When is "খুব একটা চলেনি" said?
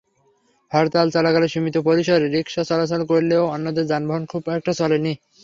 4.31-5.13